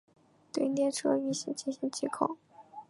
[0.51, 2.35] 对列车运行进行集中控制。